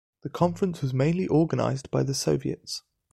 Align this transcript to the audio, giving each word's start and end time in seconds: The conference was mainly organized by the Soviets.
The 0.23 0.31
conference 0.31 0.81
was 0.81 0.95
mainly 0.95 1.27
organized 1.27 1.91
by 1.91 2.01
the 2.01 2.15
Soviets. 2.15 2.81